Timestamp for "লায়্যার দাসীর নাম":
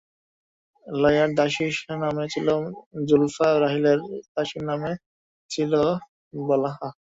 0.87-2.15